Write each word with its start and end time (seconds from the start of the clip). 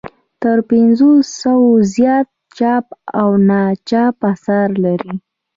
تر 0.41 0.57
پنځو 0.69 1.11
سوو 1.41 1.71
زیات 1.95 2.27
چاپ 2.57 2.85
او 3.19 3.29
ناچاپ 3.47 4.15
اثار 4.31 4.69
لري. 4.83 5.13